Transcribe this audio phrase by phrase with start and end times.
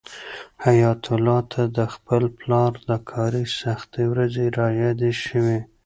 [0.65, 5.59] حیات الله ته د خپل پلار د کاري سختۍ ورځې رایادې شوې.